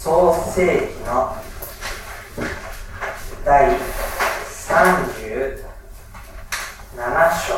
[0.00, 1.36] 創世紀の
[3.44, 3.76] 第37
[7.46, 7.52] 章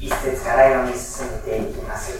[0.00, 2.18] 一節から読み進めていきます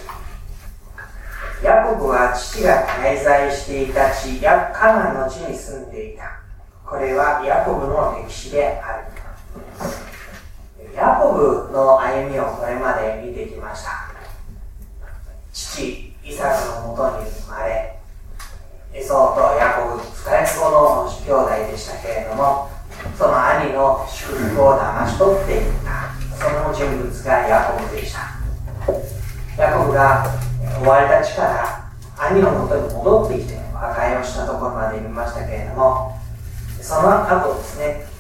[1.65, 6.41] ヤコブは父が滞在していた地ヤカナの地に住んでいた
[6.87, 9.19] これはヤコブの歴史である
[10.99, 14.11] ヤコブの歩みをこれまで見てきました
[15.53, 18.01] 父イサクのもとに生まれ
[18.93, 22.69] エソとヤコブ2人子の兄弟でしたけれども
[23.17, 30.27] その兄の祝福を騙し取っていったその人物がヤコブでしたヤコブが
[30.83, 31.93] 追われた地から
[32.29, 36.19] 兄のもとに戻ってきて和解をしたところまで見ましたけれども
[36.81, 38.19] その後ですね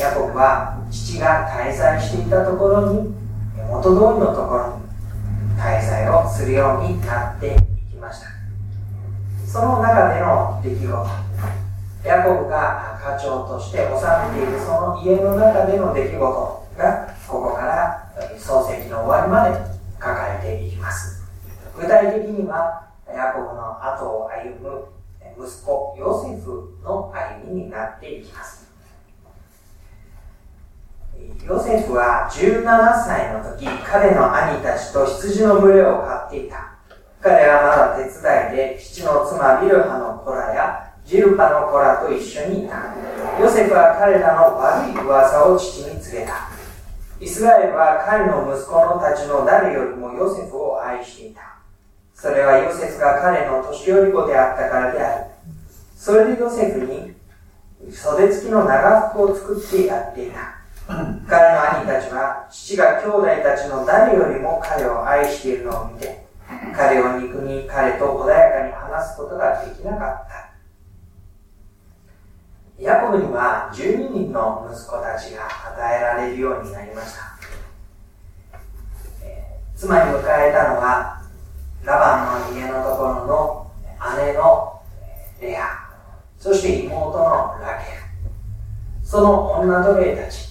[0.00, 3.12] ヤコブは父が滞在していたところに
[3.68, 8.28] 元通りのところに滞在をするようになっていきました。
[9.44, 11.28] その中での出来事。
[12.04, 13.84] ヤコブが課長として治
[14.38, 19.56] めているその家の中での出来事がここから創世記の終わりまで
[19.98, 21.24] 書かれていきます。
[21.76, 28.67] 具体的にはヤコブの後を歩む息子ヨセフの歩みになっていきます。
[31.46, 32.62] ヨセフは17
[33.04, 36.74] 歳の時彼の兄たちと羊の群れを飼っていた。
[37.20, 42.94] 彼はまだ手伝いで父の妻ビルハの子らやジルパの子らと一緒にいた。
[43.40, 46.50] ヨセフは彼らの悪い噂を父に告げた。
[47.18, 51.40] イスラエルは彼の息子のたちの誰よりもヨセフを愛していた。
[52.14, 55.24] それはヨセフが彼の年寄り子であったからである。
[55.96, 57.14] それでヨセフに
[57.90, 60.57] 袖付きの長服を作ってやっていた。
[60.88, 66.24] 彼の兄たちは父が兄弟たちの誰よりも彼を愛しているのを見て
[66.74, 70.48] 彼を憎み彼と穏やかに話すことができなかった。
[72.82, 77.36] ヤコブには12人の息子たちが与えられるようになりました、
[79.76, 81.20] 妻に迎えたのは
[81.82, 83.70] ラバンの家のところの
[84.16, 84.80] 姉の
[85.40, 85.88] レア。
[86.38, 87.98] そして妹のラケル。
[89.04, 90.47] その女奴隷たち。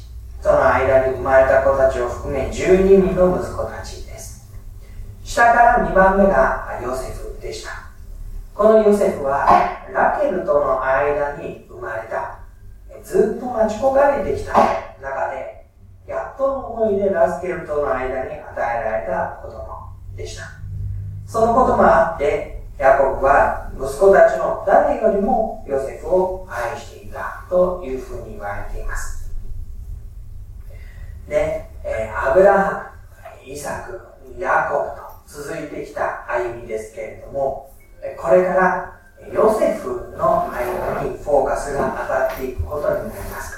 [0.48, 4.48] その間に生まれた子たちを含め12人の息子たちです。
[5.26, 7.92] 下から2番目がヨセフでした。
[8.56, 9.46] このヨセフは
[9.94, 12.40] ラケルとの間に生まれた。
[13.04, 14.54] ずっと待ち焦がれてきた。
[15.02, 15.66] 中で
[16.08, 19.68] やっとの思いでラスケルとの間に与えられた子供
[20.16, 20.44] でした。
[21.26, 29.17] そのこともあってヤコブは息子たちの誰よりもヨセフを愛していたというふうに言われています。
[31.28, 32.92] で、えー、アブラハ
[33.46, 34.00] ム、イサク、
[34.40, 37.68] ヤコブと続いてきた歩みですけれども
[38.18, 38.98] これから
[39.34, 43.58] ヨセフの歩みにフォーカスが当たっていくことになります。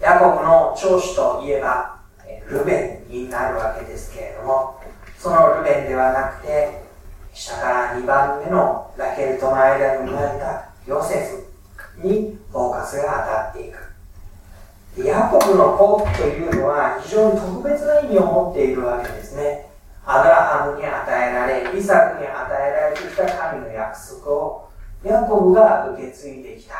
[0.00, 2.00] ヤコブの長子といえば、
[2.48, 4.80] ルベンになるわけですけれども、
[5.16, 6.82] そのルベンではなくて、
[7.32, 11.46] 下から2番目のラケルとの間に生まれたヨセ
[11.96, 13.91] フにフォーカスが当たっていく。
[14.98, 19.70] ヤコブの子というのは非常に特別な意味を持っているわけですね。
[20.04, 24.68] アブラハムに与えられ、イサクに与えられてきた神の約束を
[25.02, 26.74] ヤコブが受け継いできた。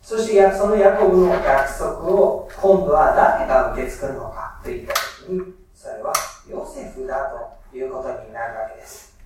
[0.00, 6.12] そしてそのヤコブの約束を今度は誰が受け継ぐのかといったときに、それは
[6.48, 7.32] ヨセフだ
[7.72, 9.18] ということになるわけです。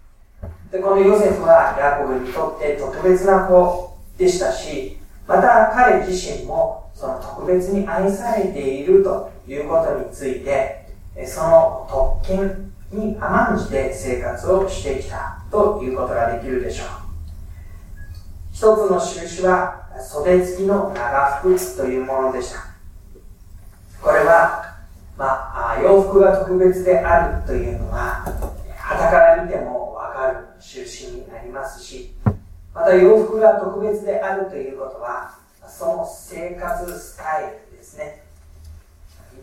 [0.73, 10.89] で、このヨセフはヤコブにとって特別な子でしたし、また彼自身もその特別に愛されているということについて、
[11.25, 16.87] その特権に甘んじて生活をしてきたということができるでしょう。
[18.53, 22.67] 一つの印は袖付きの長服というものでした。
[24.03, 24.75] これは、
[25.17, 28.25] まあ、洋服が特別であるというのは、
[28.77, 32.17] 肌から見てもわかる印になりますし、
[32.75, 35.39] また洋服が特別であるということは、
[35.79, 38.25] その生活スタイルですね。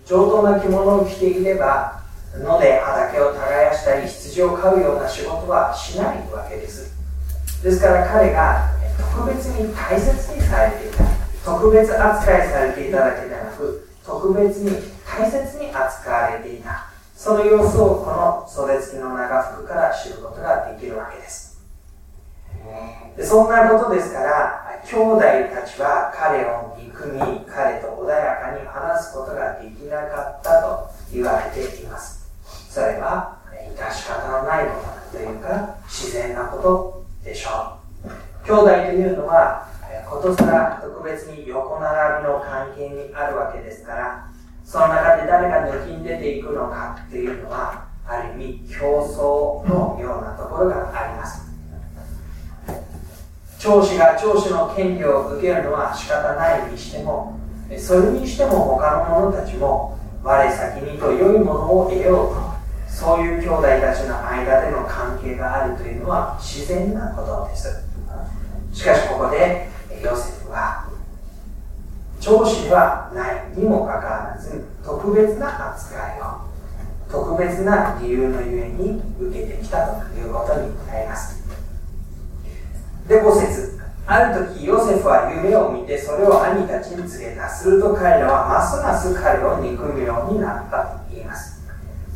[0.06, 2.04] 上等な着物を着ていれば、
[2.38, 6.94] 野で畑を耕したり羊を飼うような仕事はしないわけです。
[7.64, 8.70] ですから彼が
[9.16, 11.06] 特別に大切にされていた
[11.46, 16.88] 特別扱いされていただけでなく特別に大切に扱われていた。
[17.16, 21.62] その様子をこの袖付きの長服から知ることができるわけです。
[23.16, 32.30] でそんなことですから兄弟たちは彼を憎み彼と穏やかに話すことができなかったと言われています。
[32.70, 38.46] それは致し方のないものというか自然なことでしょう。
[38.46, 39.68] 兄弟というのは
[40.08, 44.30] ことさら特別に横並びの関係にあるわけですから
[44.64, 51.45] その中で誰が抜きに出ていくのかというのはある意味競争のようなところがあります。
[53.66, 57.40] 長子が長子の権利を受けるのは仕方ないにしても
[57.80, 62.56] それにしても他の者たちも我先にと良いものを得ようと
[62.88, 67.84] そういう兄弟たちの間での関係があるというのは自然なことです。
[68.72, 69.68] しかしここで
[70.04, 70.88] ヨセフは
[72.20, 76.46] 長子ではないにもかかわらず特別な扱いを
[77.10, 81.45] 特別な理由のゆえに受けてきたということになります。
[83.08, 83.76] で5節。
[84.08, 91.66] ある時ヨセフは夢を見てそれを兄たちに告げたすると彼らはますます彼を憎むようになったと言います。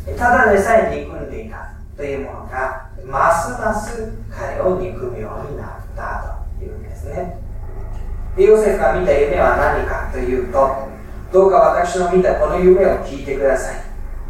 [0.06, 7.40] ただでさえ憎んでいたというものがますます彼を憎むようになったというんですね。
[8.38, 10.90] でヨセフが見た夢は何かというと
[11.34, 13.82] どうか私の見たこの夢を聞いてください。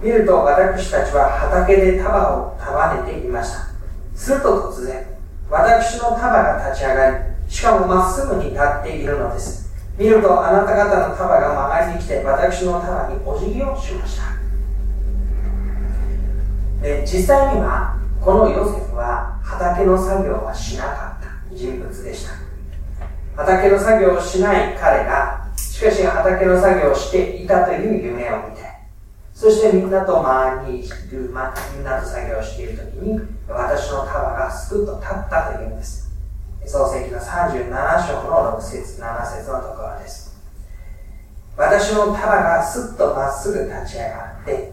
[0.02, 3.68] 見ると私たちは畑で束を束ねていました。
[4.16, 5.19] すると突然
[5.50, 7.16] 私の束が立ち上がり
[7.48, 9.74] しかもまっすぐに立っているのです。
[9.98, 14.24] 見るとあなた方の束が曲がりに来て私の束にお辞儀をしました。
[16.82, 21.56] で実際にはこのヨセフは畑の作業はしなかった。
[21.56, 22.34] 人物でした。
[23.36, 28.59] 畑の作業をしない彼がしかし畑の作業をしていたという夢を見て
[29.50, 36.12] そしてみんなと周りにいる、ま、みんなと作業している時に私の束がすくっと立ったというんです。
[36.68, 37.68] 創世記の37
[38.08, 40.38] 章の6節7節のところです。
[41.58, 44.72] 私の束がすっとまっすぐ立ち上がって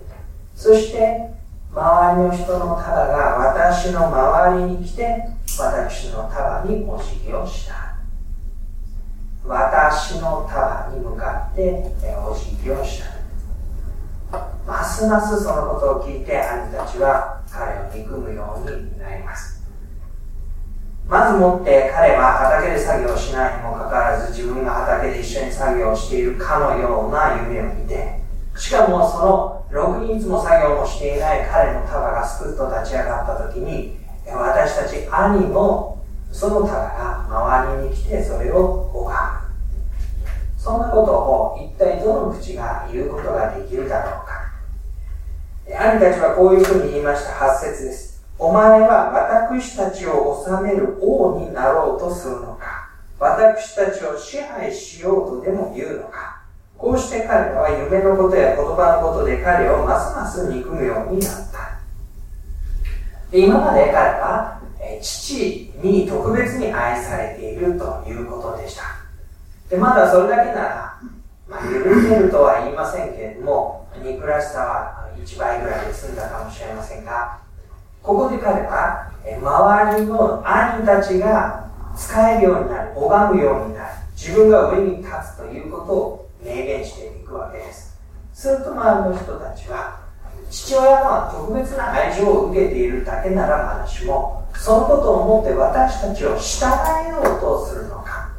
[0.54, 1.30] そして
[1.72, 5.26] 周りの人の束が私の周りに来て
[5.58, 7.96] 私の束にお辞儀をした。
[9.42, 11.94] 私の束に向かって
[12.28, 13.15] お辞儀をした。
[14.66, 19.62] ますますそのことを聞いて兄たちは彼を憎むようになります。
[21.08, 28.18] まずもって彼は畑で作業しないにもかかわらず自分が畑で一緒に作業しているかのような夢を見て
[28.56, 33.96] しかもそのろくにいつも作業もしていない彼の束がすくっと立ち上がった時に
[34.26, 39.46] 私たち兄もその束が周りに来てそれを拝む。
[40.58, 44.35] そんなことを一体どの口が言うことができるだろうか。
[45.68, 47.32] 兄たちはこういうふうに言いました。
[47.32, 48.22] 8節です。
[48.38, 56.42] お前は私たちを治める王になろうとするのか私たちを支配しようとでも言うのか
[56.76, 61.56] こうして彼らは夢のことや言葉のことで彼をますます憎むようになった。
[63.32, 64.60] 今まで彼は
[65.00, 68.82] 父に特別に愛されているということでした。
[69.70, 71.00] でまだそれだけなら、
[71.48, 71.68] まあ、許
[72.02, 77.38] せるとは言いませんけれども、憎らしさは1倍ぐらいで済んだかもしれませんが、
[78.02, 87.96] ここで彼は、周りの兄たちが使えるようになる、拝むようになる、自分が上に立つということを明言していくわけです。
[88.32, 90.00] すると周りの人たちは、
[90.50, 96.66] 父親は特別な愛情を受けているだけならまだしも、そのことを思って私たちを従
[97.06, 98.30] えようとするのか。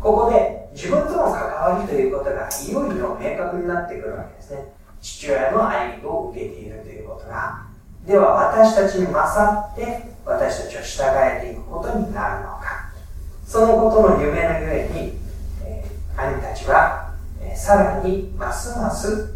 [0.00, 4.74] ここで自分との関わりということがいよいよ明確になってくるわけですね。
[5.00, 7.66] 父親の愛を受けているということが、
[8.06, 12.92] では私たちに勝って私たちを従えていくことになるのか。
[13.46, 15.18] そのことの夢のゆえに、
[15.64, 19.32] えー、兄たちは、えー、さらにますます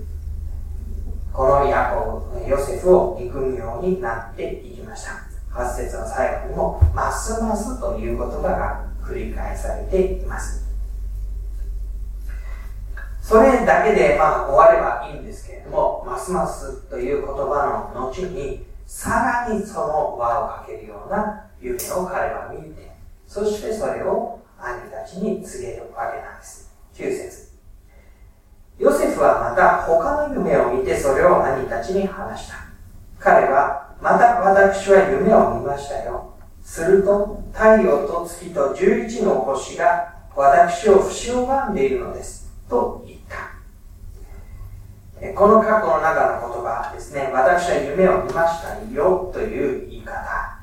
[1.33, 5.13] このヤコブ、ヨセフを憎むようになっていきました。
[5.55, 10.60] 8節の最後にも、ますますという言葉が繰り返されています。
[13.31, 22.91] それだけで、まあ、終わればいいんですけれども、ますますという言葉の後に、さらにその輪をかけるような夢を彼は見て、
[23.29, 26.73] そしてそれを兄たちに告げるわけなんです。
[26.97, 27.53] 9節
[28.81, 32.57] ヨセフはまた他の夢を見てそれを兄たちに話した。
[33.21, 36.35] 彼は、また私は夢を見ましたよ。
[36.65, 42.51] すると、太陽と月と十一の星が私を不死を拝んでいるのです。
[42.69, 43.20] と言っ。
[45.35, 50.59] この過去の中の言葉ですね、私は夢を見ましたよという言い方。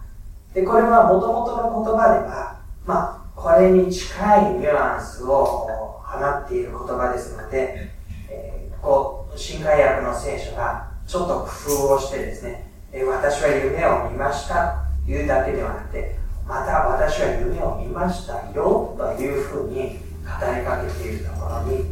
[0.53, 7.91] で、これは元々の言葉では、まあ、これに近いニュアンスを放っている言葉ですので、
[8.31, 11.45] えー、こう、新海訳の聖書がちょっと工
[11.89, 16.15] 夫をしてですね、え、私は夢を見ましたというだけではなくて、
[16.47, 21.85] また私は夢を見ましたよというふうに語りかけているところに、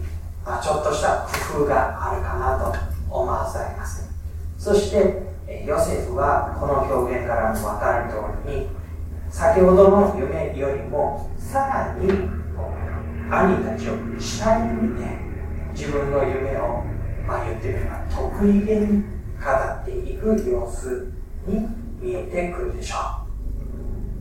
[0.46, 2.74] まあ、ちょっとした工夫があるかなと
[3.10, 4.08] 思わされます。
[4.58, 5.26] そして、
[5.66, 8.68] ヨセフはこの表現からも分かる通りに、
[9.30, 12.10] 先ほどの夢よりもさらに
[13.30, 15.04] 兄たちを下に見て
[15.74, 16.84] 自分の夢を、
[17.28, 19.04] まあ、言ってみれば得意げに
[19.44, 21.12] 語っていく様子
[21.48, 21.68] に
[22.00, 22.98] 見えてくるでしょ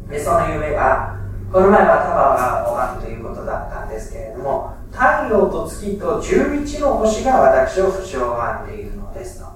[0.08, 1.16] うでその夢が
[1.52, 9.46] この前はタバが拝むということだったんですけれども太陽と月と11の星が私を不を拝んでいるのですと。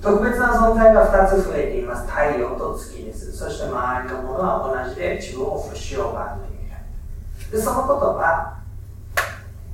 [0.00, 2.06] 特別な存在が2つ増えています。
[2.08, 3.36] 太陽と月です。
[3.36, 6.58] そして周りのものは同じで自分を不死を拝んでいる。
[7.52, 8.58] でそのことは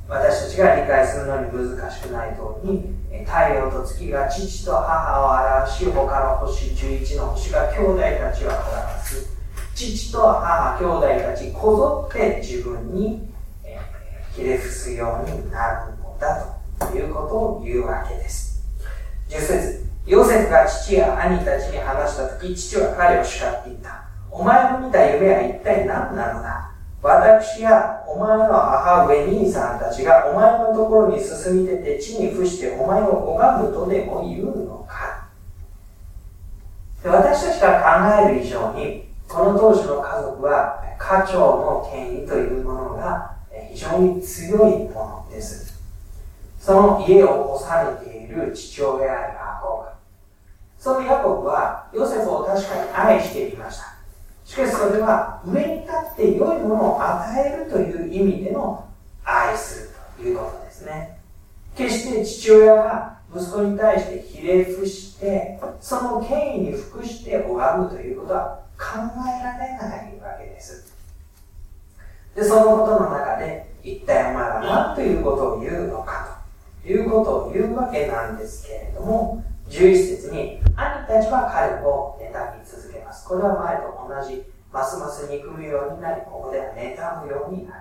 [0.09, 9.35] 私たちが理解するのに難しくない通りに太陽と月が父と母を表し他の星11の星が兄弟たちを表す。
[9.75, 13.34] 父と母兄弟たちこぞって自分に
[14.35, 18.65] ひれ伏すようになるのだということを言うわけです。
[19.29, 24.05] 10節ヨセフが父や兄たちに話した時父は彼を叱っていた。
[24.31, 26.71] お前の見た夢は一体何なのだ？
[27.01, 35.29] 私やお前の母上兄さんたちがお前のところに進み出て地に伏してお前を拝むとでも言うのか？
[37.03, 37.81] で私たちが
[38.25, 43.37] 考える以上にこの当時の家族は家長の権威というものが
[43.75, 45.83] 非常に強いものです
[46.59, 49.85] その家を治めている父親やヤコ
[50.79, 53.95] ブそのヤコブはヨセフを確かに愛していました
[54.45, 58.87] しかしそれは上に立って良いものを与えるという意味での
[59.25, 61.19] 愛するということですね。
[61.75, 70.94] 決して父親が息子に対してひれ伏して、その権威に服して拝むということは考えられないわけです。
[72.35, 76.41] で、そのことの中で、一体お前は何ということを言うのか
[76.83, 83.27] ということを言うわけなんですけれども、11節に、兄たちは彼を妬み続けます。
[83.29, 87.81] これは前と同じ、ますます憎むようになり、ここでは妬むようになる。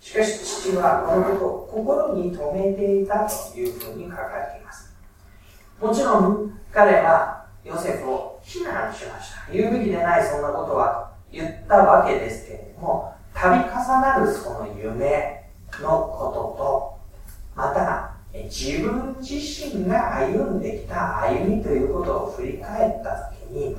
[0.00, 4.94] しかし父はこのことを心に留めていたというふうに書かれています。
[5.80, 9.50] もちろん彼はヨセフを非難しました。
[9.50, 15.44] 言うべきでないそんなことはと言ったわけですけれども、度重なるその夢
[15.82, 16.98] のことと、
[17.54, 23.76] また自分自身が歩んできた歩みということを振り返ったときに、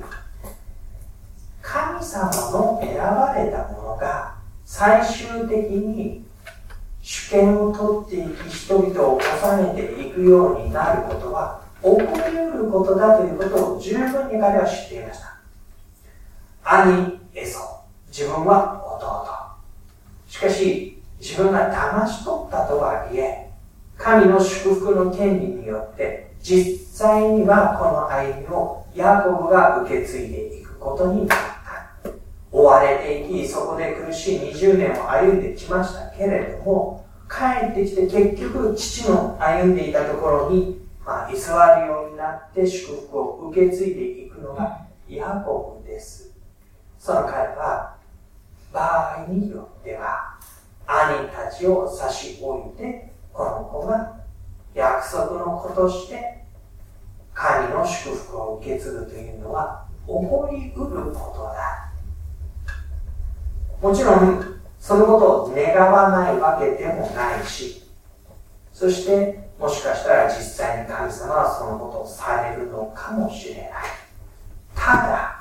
[1.62, 6.24] 神様の選ばれたものが最終的に
[7.02, 7.72] 主権を
[8.06, 15.36] 取っていき人々を収めていくようになることは起こり得ることだということを十分に彼は知っていました。
[16.64, 17.60] 兄エソ、
[18.08, 19.35] 自分は弟。
[20.48, 23.50] しかし、自分が騙し取ったとはいえ、
[23.96, 31.46] 神の祝福の権利によって、実際にはこの歩みをヤコブが受け継いでいくことになった。
[32.52, 46.32] 追われていき、そこで苦しい20年を歩んできましたけれども、帰ってきて結局父の歩んでいたところに、まあ、居座るようになって祝福を受け継いでいくのがヤコブです。
[46.98, 47.96] その彼は、
[48.72, 50.35] 場合によっては、
[50.86, 54.16] 兄たちを差し置いてこの子が
[54.74, 56.44] 約束の子として
[57.34, 61.92] 神の祝福を受け継ぐというのは起こりうることだ。
[63.82, 67.82] もちろん、そのことを願わないわけでもないし、
[68.72, 73.72] そして、もしかしたら実際に神様はそのことをされるのかもしれない。
[74.74, 75.40] ただ、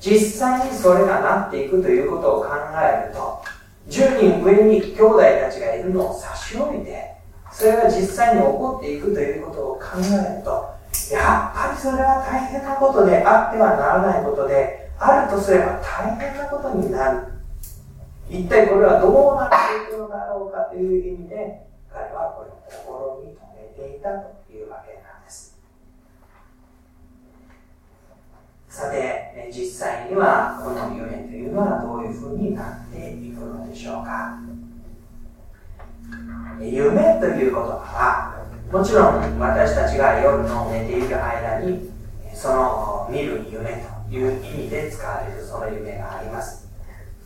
[0.00, 2.48] 実際にそれがなっていくということを考
[2.80, 3.41] えると、
[3.88, 7.16] 10人上に兄弟たちがいるのを差し置いて、
[7.50, 10.72] それが実際に起こっていくということを考えると、
[11.12, 17.32] やっぱりそれは大変なことであってはならないことで、あるとすれば大変なことになる。
[18.30, 25.51] 一体これはどうなっていくのだろうかという意味で、彼はこれを心に留めていたというわけなんです。
[28.72, 34.38] さて、実際にはこの夢というのはどういうふうになっていくのでしょうか。
[36.58, 41.90] 夢という言葉はもちろん私たちが夜の寝ている間に
[42.32, 46.66] その見る夢という意味で使われるその夢があります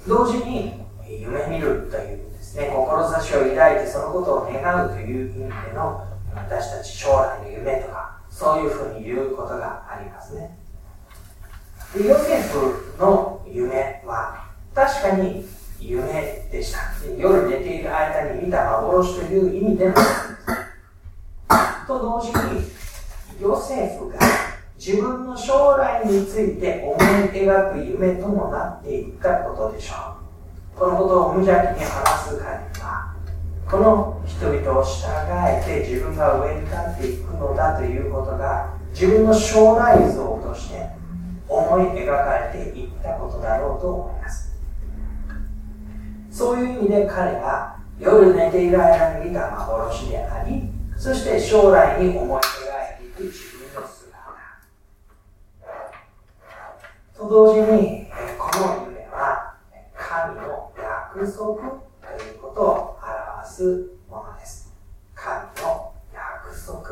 [0.08, 0.72] 同時に
[1.06, 10.65] 夢見るというですね、志を抱いてそのことを願うという意味での私たち将来の夢とかそういうふうに言うことがありますね
[11.94, 15.44] でヨセフの夢は確かに
[15.80, 16.78] 夢でした
[17.16, 19.94] 夜寝ている間に見た幻という意味でも
[21.86, 22.66] と同時に
[23.40, 24.18] ヨセフが
[24.76, 26.98] 自分の将来について思い
[27.32, 29.94] 描く夢ともなっていったことでしょ
[30.74, 30.78] う。
[30.78, 32.40] このことを無邪気に話す限
[32.74, 33.14] りは
[33.70, 35.06] この人々を従
[35.48, 40.90] えて自分が上に立っていくのだということが自分の将来像として
[41.48, 44.56] 思い描かれていったことだろうと思います。
[46.30, 52.42] そういう意味で彼は夜寝ている間に見た幻でありそして将来に思い描い
[52.98, 54.06] ていく自分の姿。
[57.16, 58.06] と同時に
[58.38, 59.54] この夢は
[59.96, 62.98] 神の約束ということを
[63.40, 64.72] 表すものです。
[65.14, 66.82] 神の約束。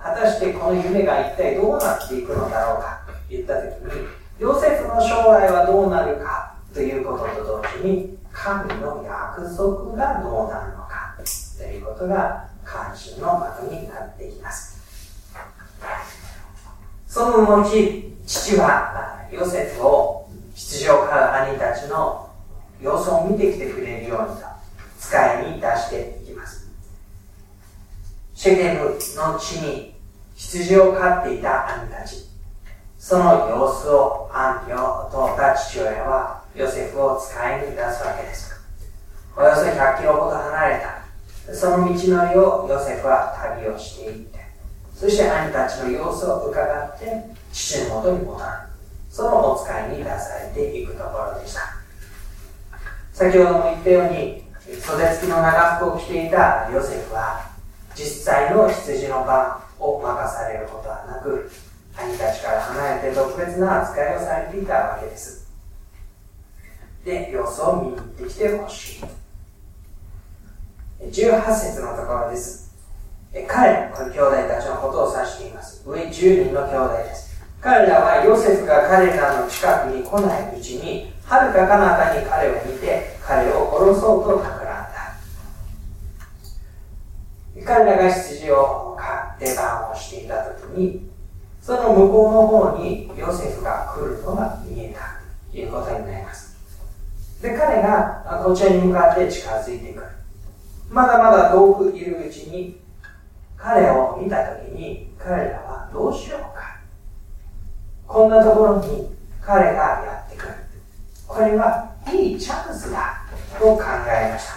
[0.00, 2.97] 果たしてこの夢が一体どうなっていくのだろうか。
[3.28, 4.06] 言った時に
[4.38, 11.16] ヨセフの将来はどうなるかということと同時に神の約束がどうなるのか
[11.58, 14.78] ということが関心の的になっていきます。
[17.08, 17.64] その後
[18.26, 22.30] 父はヨセフを出場から兄たちの
[22.80, 24.46] 様子を見てきてくれるようにと
[25.00, 26.68] 使いに出していきます。
[28.34, 29.94] シェケムの地に
[30.36, 32.27] 羊を飼っていた兄たち。
[32.98, 38.58] その様子をアンリを通った父親はヨセフを使いに出すわけです
[39.38, 41.54] およそ100キロほど離れた。
[41.54, 44.38] その道のりをヨセフは旅をしていって。
[44.96, 48.44] そして兄たちの様子を伺って父のもとに戻る。
[49.08, 51.60] そのお使いに出されていくところでした。
[53.12, 54.42] 先ほども言ったように
[54.80, 57.48] 袖付きの長服を着ていたヨセフは
[57.94, 61.48] 実際の羊の番を任されることはなく
[61.98, 65.48] 兄たちから離れて特別な扱いをされていたわけです
[67.04, 69.04] で様子を見に行ってきてほしい
[71.00, 72.74] 18節のところです。
[73.46, 75.82] 彼、この兄弟たちのことを指しています。
[75.86, 77.40] 上10人の兄弟です。
[77.60, 85.14] 彼らはヨセフが彼らの近くに来ないうちに、はるか彼方に彼を見て、彼を殺そうと企んだ。
[87.64, 91.08] 彼らが羊を飼って番をしていた時に、
[91.68, 95.20] その向こうの方にヨセフが来るのが見えた。
[95.52, 96.56] ということになります。
[97.42, 100.06] で、彼がこちらに向かって近づいてくる。
[100.88, 102.80] まだまだ遠くいるうちに
[103.58, 106.80] 彼を見た時に彼らはどうしようか。
[108.06, 110.54] こんなところに彼がやってくる。
[111.26, 113.26] これはいいチャンスだ
[113.58, 114.54] と考えました。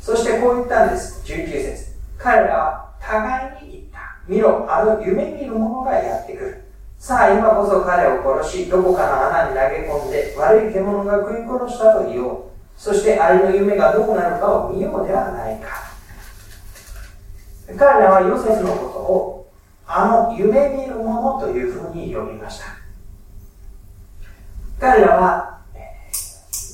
[0.00, 1.24] そしてこう言ったんです。
[1.24, 1.96] 19節。
[2.18, 3.82] 彼らは互いに言っ
[4.32, 6.64] 見ろあの夢見る者がやってくる。
[6.98, 12.42] さあ今こそ彼を殺しどこかの穴に投げ込んで悪い獣が食い殺したと言おう。
[12.76, 15.68] そしてあれの夢がどうなるかを見ようではないか。
[17.76, 19.52] 彼らはヨセフのことを
[19.86, 22.66] あの夢見るものというふうに呼びました。
[24.80, 25.58] 彼らは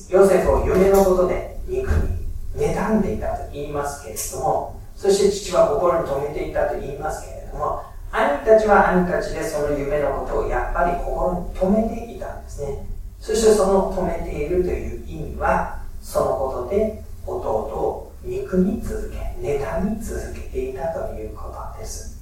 [0.09, 2.19] ヨセフを夢のことで肉に
[2.55, 12.85] 妬んでいたと言いますけれどもそして父は心に留めていたと言いますけれども兄たちは兄たちでその夢のことをやっぱり心に留めていたんですね。
[13.17, 21.43] そしてその留めているという意味はそのことで弟を憎み続け妬み続けていたというこ
[21.75, 22.19] とです。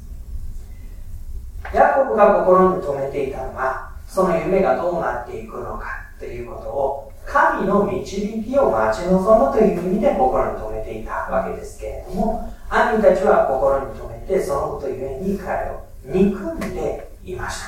[1.73, 17.67] ヤコブが心に留めていたのはその夢がどうなっていくのかということを神の導きを待ち望むという意味で心に留めていたわけですけれども兄たちは心に留めてそのことゆえに彼を憎んでいました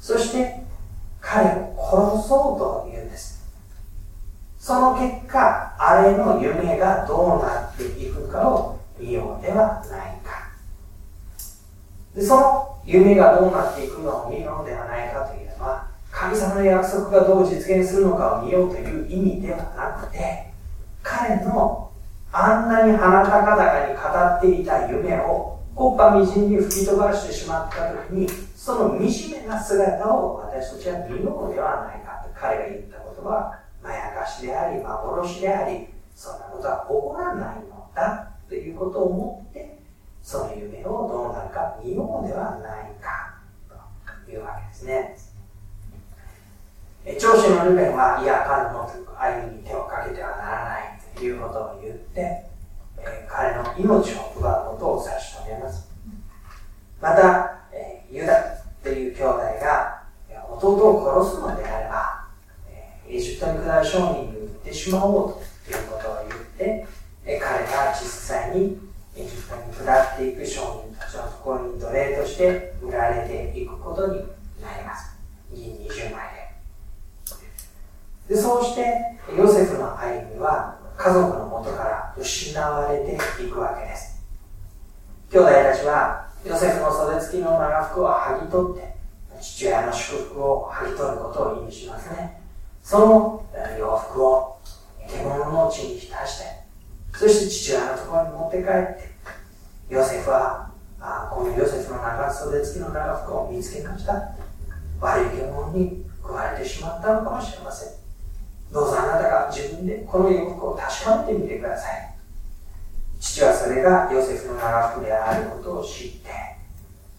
[0.00, 0.62] そして
[1.20, 3.34] 彼を殺そうというんです
[4.64, 10.52] その結果、あれの夢がどうなっていくかを見ようではないか。
[12.14, 20.50] でその夢がどうなっていくのを見ようではないかというのは、神様の約束がどう実現するのかを見ようという意味ではなくて、
[21.02, 21.90] 彼の
[22.36, 39.78] あんなに鼻高々に語っていた夢を、コッパみじんに吹き飛ばしてしまった時に、その惨めな姿を私たちは見ようではないかと彼が言ったことは、まやかしであり、幻であり、そんなことは起こらないのだということを思って、
[40.20, 43.38] その夢をどうなるか見ようではないか
[44.24, 45.16] というわけですね。
[47.20, 52.46] 長州のルベンは、いや、彼の歩みに手をかけてはならないということを言って、え、
[53.28, 55.88] 彼の命を奪うことを差し止めます。
[57.00, 60.04] また、え、ユダという兄弟が
[60.50, 62.28] 弟を殺すのであれば、
[63.08, 66.86] エジプトに下る商人に売ってしまおうということを言って、
[67.24, 68.78] 彼が実際に
[69.16, 74.18] エジプトに下っていく商人たちのところに奴隷として売られていくことに
[74.62, 75.16] なります。
[75.52, 76.28] 銀20枚
[78.28, 78.34] で。
[78.34, 84.22] で、そうして、ヨセフの歩みは家族のもとから失われていくわけです。
[85.30, 88.94] 兄弟たちは、ヨセフの袖付きの長服を剥ぎ取って、
[89.40, 92.40] 父親の祝福を剥ぎ取ることを意味しますね。
[92.82, 93.44] その
[93.78, 94.58] 洋服を
[95.08, 96.44] 獣の地に浸して、
[97.14, 99.08] そして父親のところに持って帰っ
[99.88, 104.32] て、ヨセフは、あこのヨセフの長袖付きの長服を見つけました。
[105.00, 107.93] 悪い獣に食われてしまったのかもしれません。
[108.74, 112.14] どうぞあなたが自分でこの洋服を確かめてみてください。
[113.20, 116.30] 父はそれがヨセフの長服であることを知って、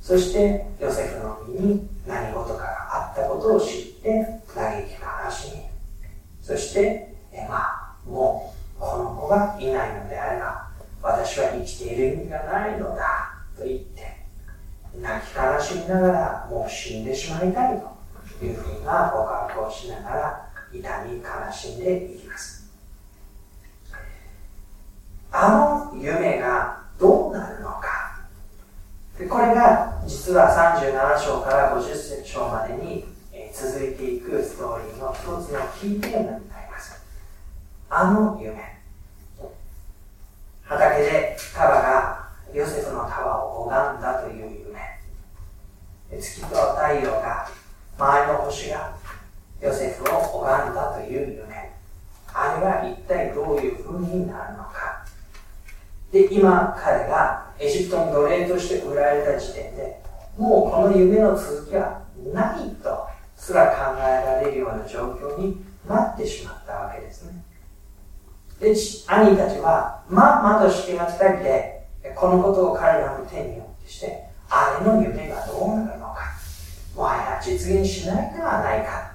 [0.05, 5.63] そしてヨセフの身に何事かがあったことを知って嘆き悲しみ
[6.43, 10.69] そしてえまあもうこの子がいないのであれば
[11.01, 14.17] 私は生きている意味がないのだと言って
[15.01, 17.81] 泣き悲しみながらもう死んでしまいたい
[18.39, 22.71] というふうな告白をしながら痛み悲しんでいきます
[25.31, 28.05] あの夢がどうなるのか
[29.17, 33.05] でこれが実は37章から50章までに、
[33.53, 37.01] 続いていくストーリーの一つのキーテーマになります。
[37.89, 38.75] あの夢。
[40.63, 46.19] 畑でカバがヨセフの束を拝んだという夢。
[46.19, 47.47] 月と太陽が、
[47.97, 48.95] 周りの星が
[49.61, 51.71] ヨセフを拝んだという夢。
[52.33, 55.05] あれは一体どういう風になるのか。
[56.11, 60.01] で、今彼がエジプトに奴隷として売られた時点で、
[60.37, 62.01] もうこの夢の続きは
[62.33, 67.43] ないとすら考えられるような状況になってしまったわけですね。
[68.59, 68.71] で、
[69.07, 76.19] 兄たちは、まんまとしてが二人で、このことを彼らの手によってして、あれの夢がどうなるのか、
[76.95, 79.14] もはや実現しないではないか。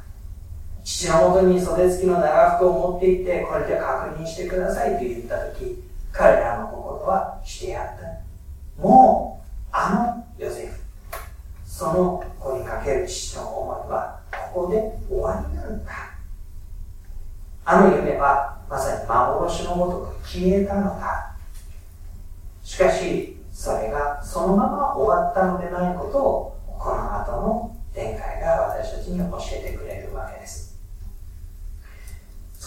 [0.85, 8.83] 父のもとに袖付きの長服を持って行って、これで確認してくださいと言ったとき、彼らの心はしてやった。
[8.83, 10.81] もう、あのヨセフ、
[11.65, 14.21] その子にかける父の思いは、
[14.53, 15.93] ここで終わりなんだ。
[17.65, 21.35] あの夢は、まさに幻のごとく消えたのだ。
[22.65, 29.90] しかし、それがそのまま終わったのでないことを、この後の展開が私たちに教えてくれる。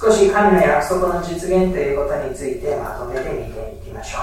[0.04, 4.22] 少し神の約束の実現ということについてまとめてみていきましょう。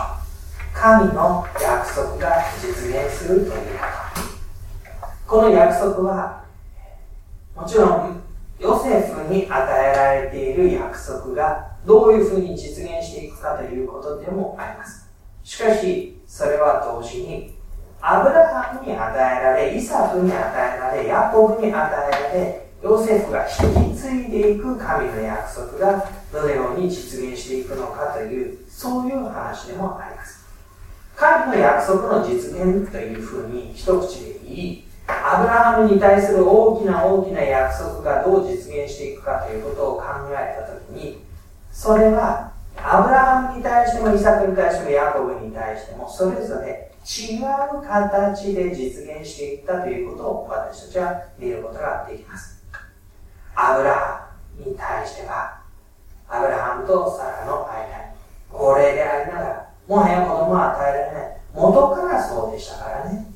[0.75, 3.55] 神の約束が実現するというこ
[5.27, 5.27] と。
[5.27, 6.45] この約束は、
[7.57, 8.23] もちろん、
[8.59, 15.09] ヨセフに与えられている約束がどういうふうに実現していくかということでもあります。
[15.43, 17.55] しかし、それは同時に、
[18.03, 30.47] アブラハムに与えられ、イサフに与えられ、ヤコブに与えられ、ヨセフが引き継いでいく神の約束がどのように実現していくのかという、そういう話でもあります。
[31.15, 41.23] 神の約束の実現というふうに一口で言い、アブラハムに対する大きな大きな約束がどう実現していくかということを考えたときに、
[41.71, 52.60] それはアブラハムに対してもイサクに対してもヤコブに対してもそれぞれ違う形で実現していったということを私たちは見ることができます。
[53.55, 55.61] アブラハムに対しては、
[56.29, 58.15] アブラハムとサラの間に、
[58.51, 61.37] 高齢でありながら、もはや子供は与えられない。
[61.53, 63.27] 元からそうでしたからね。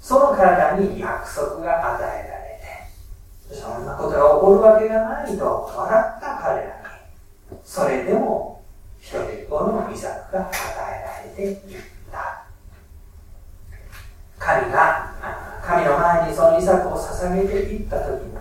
[0.00, 8.62] その体に約束が与えられて、そんなことが起こるわけがないと笑った彼らに、それでも
[9.00, 12.44] 一人っ子の遺作が与えられていった。
[14.38, 15.12] 神が、
[15.62, 18.38] 神の前にその遺作を捧げていった時に、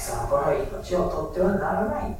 [0.00, 2.16] その子の命を取ってはならない。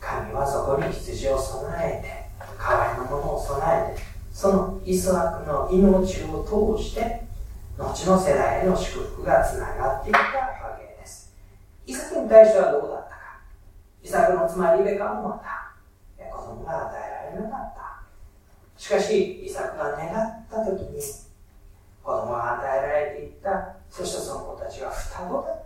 [0.00, 2.26] 神はそこに羊を備えて、
[2.58, 7.24] 代わりのものを備えて、そのイスラクの命を通して、
[7.78, 11.32] 後の世代への祝福がつながっていったわけです。
[11.86, 13.16] イサクに対してはどうだったか。
[14.02, 15.74] イサクの妻リベカもまた、
[16.30, 18.02] 子供が与えられなかった。
[18.76, 21.00] しかし、イサクが願った時に、
[22.02, 23.76] 子供が与えられていった。
[23.90, 25.65] そしてその子たちは双子だった。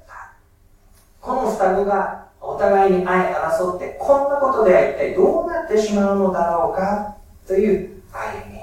[1.21, 8.61] この双子が同互いに愛争って、こんなことでは一体どうなってしまうのだろうかという歩み。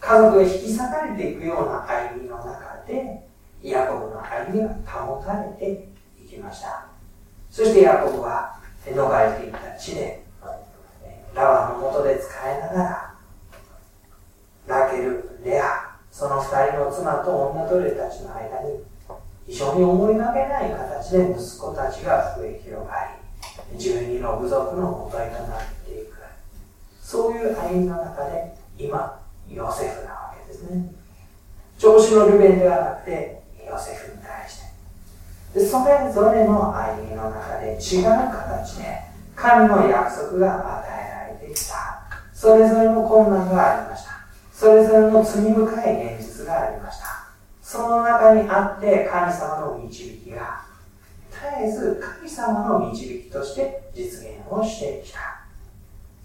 [0.00, 3.26] 家族が引き裂かれていくような歩みの中で、
[3.62, 5.88] ヤコブの歩みが保たれて
[6.22, 6.86] いきました。
[7.50, 10.22] そしてヤコブは逃れていった地で、
[11.34, 13.14] ラバのもとで使えながら、
[14.66, 18.84] ラケル、レア、その二人の妻と女奴隷たちの間に、
[19.46, 22.94] 非常に思いがけない形で息子たちが増え広が
[23.72, 26.16] り、十二の部族の元へとなっていく。
[27.00, 30.92] そういう歩みの中で、今、ヨセフなわけですね。
[31.78, 34.66] 調子のルベンではなくて、ヨセフに対して。
[35.60, 39.00] でそれぞれの歩みの中で違う形で、
[39.36, 42.02] 神の約束が与えられてきた。
[42.34, 44.10] それぞれの困難がありました。
[44.52, 47.05] それぞれの罪深い現実がありました。
[47.76, 50.64] その中にあって神様の導きが、
[51.30, 55.18] 絶えず神様の導きとして実現をしてきた。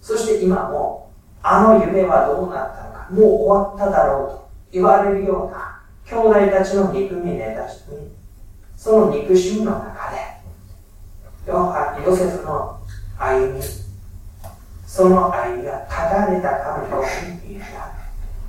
[0.01, 1.11] そして今も、
[1.43, 6.15] あの夢はどうなったのか、もう終わっただろうと言われるような兄
[6.47, 8.11] 弟たちの憎みねたしに、
[8.77, 10.17] その憎しみの中で、
[11.47, 12.79] ヨセフの
[13.19, 13.61] 歩み、
[14.87, 17.91] その歩みが断たれたかのように見えた。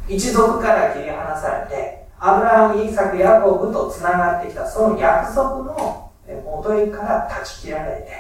[0.09, 6.09] 一族から切り離されて、アブラハム、イーサク、ヤコブと繋がってきたその約束の
[6.45, 8.13] 元へから断ち切られて、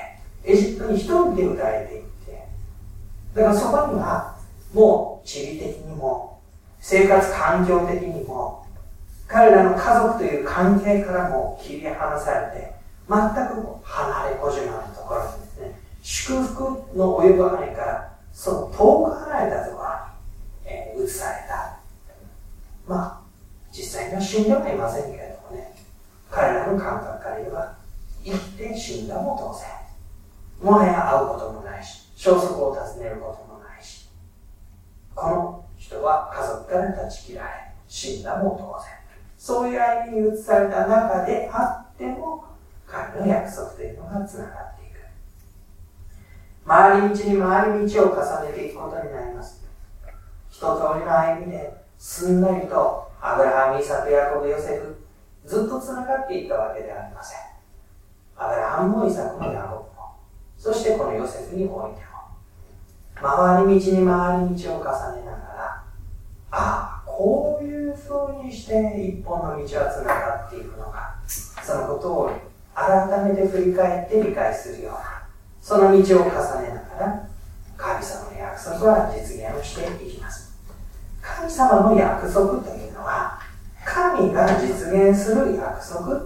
[0.44, 2.48] エジプトに一人で打たれていって、
[3.32, 4.34] だからそこには、
[4.74, 6.40] もう地理的にも、
[6.80, 8.66] 生活環境的にも、
[9.28, 12.72] 彼らの家族という関係からも切り離されて、
[13.08, 19.88] 全く離れ小島のところにですね、祝福の及ばないから、その遠く離れたところ
[20.64, 21.78] に、え、移された。
[22.88, 23.21] まあ、
[23.72, 25.74] 実際には死んではいませんけれどもね、
[26.30, 27.74] 彼らの感覚から言えば、
[28.22, 30.70] 生きて死んだも当然。
[30.70, 34.08] もはや会うこともないし、消息を尋ねることもないし、
[35.14, 37.50] この人は家族から断ち切られ、
[37.88, 39.02] 死んだも当然。
[39.38, 42.44] そういう歩みに移された中であっても、
[42.87, 45.00] 彼の約束というのが繋がっていく。
[46.64, 49.64] 回り道に回り道を重ねていくことになります。
[50.48, 50.64] 一通
[51.00, 54.96] りの歩みですんなりとアブラハム、イサク、ヤコブ、ヨセフ、
[55.46, 57.38] ずっと繋がっていったわけではありません。
[58.36, 60.16] アブラハムもイサクもヤコブも、
[60.58, 62.34] そしてこのヨセフにおいても、
[63.14, 65.84] 回り道に回り道を重ねながら、
[66.50, 72.30] ああ、こういう風にして一本の道は繋がっていくのか、そのことを
[72.74, 75.22] 改めて振り返って理解するような、
[75.60, 77.28] その道を重ねながら、
[77.76, 80.51] 神様の約束は実現をしていきます。
[81.42, 83.40] 神様の約束というのは、
[83.85, 86.20] 神が実現する約束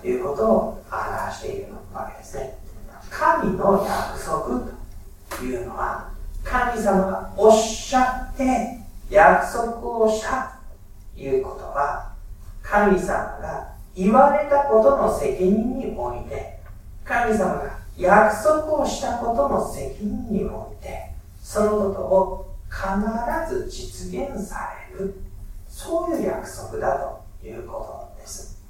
[0.00, 2.56] ということを表しているわけですね。
[3.10, 4.66] 神の約束
[5.28, 6.08] というのは、
[6.42, 8.78] 神様がおっしゃって
[9.10, 10.58] 約束をした
[11.14, 12.12] ということは、
[12.62, 16.60] 神様が言われたことの責任において、
[17.04, 22.51] 神様が約束をしたことの責任において、そのことを
[23.48, 25.14] ず実現される
[25.68, 26.98] そういう約束だ
[27.40, 28.62] ということです。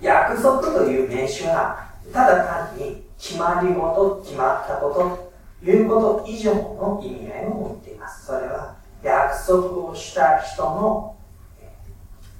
[0.00, 8.26] 約束という名詞は、ただ単に決まり事、決まったことということ以上の意味合いを持っています。
[8.26, 11.16] それは、約束をした人の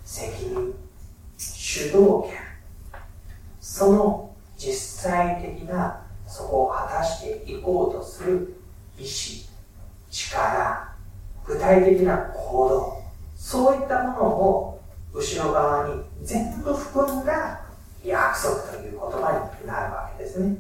[0.05, 0.75] 責任、
[1.39, 2.35] 主導権、
[3.61, 4.75] その実
[5.11, 8.57] 際的なそこを果たしていこうとする
[8.99, 9.49] 意志、
[10.15, 10.95] 力、
[11.45, 13.03] 具体的な行動、
[13.37, 14.81] そういったものを
[15.13, 17.61] 後ろ側に全部含んだ
[18.05, 20.57] 約束という言葉になるわけですね。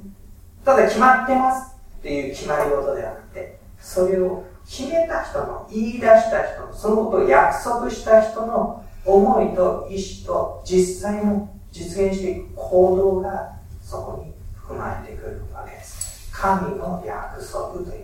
[0.64, 16.30] ただ決まってますっていう決まり事ではなくて、それを決めた人の、言い出した人の、そのことを約束した人の思いと意志と実際の実現していく行動がそこに含まれてくるわけです。
[16.32, 18.03] 神の約束とい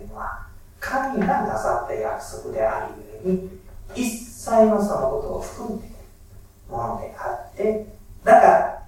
[0.91, 3.49] 神がなさった約束であるゆえに、
[3.95, 5.95] 一切のそのことを含んでいる
[6.69, 7.85] ものであって、
[8.25, 8.83] だから、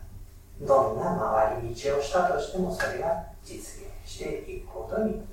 [0.62, 1.18] どんな
[1.56, 5.24] 回り道をしたとしてもそれが実現していくことになる。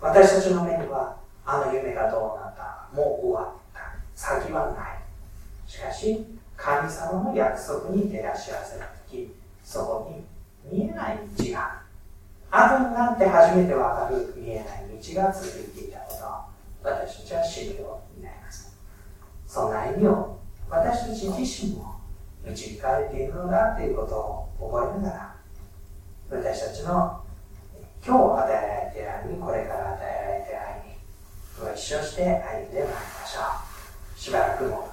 [0.00, 3.80] 私たちの目には、あの夢がどうなった、もう終わった。
[4.16, 5.70] 先はない。
[5.70, 6.26] しかし、
[6.56, 10.24] 神様の約束に照らし合わせたとき、そこに
[10.76, 11.85] 見えない道が
[12.50, 16.14] 後になって初めてわかる見えない道が続いていたこ
[16.82, 18.76] と私たちは知るようになります。
[19.46, 22.00] そんな意味を私たち自身も
[22.44, 25.36] 導かれているのだということを覚えながら
[26.30, 27.22] 私たちの
[28.04, 30.96] 今日与えられている愛にこれから与えられている愛に
[31.58, 33.40] ご一緒して歩んでまいりましょ
[34.16, 34.88] うしばらくも